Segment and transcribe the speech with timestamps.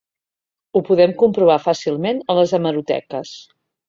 [0.77, 3.35] Ho podem comprovar fàcilment a les hemeroteques.